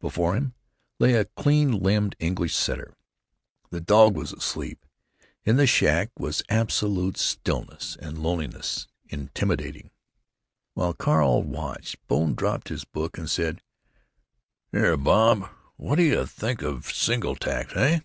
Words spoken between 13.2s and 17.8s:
said, "Here, Bob, what d'you think of single tax,